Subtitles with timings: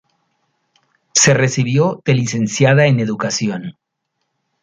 [1.13, 3.77] Se recibió de licenciada en Educación.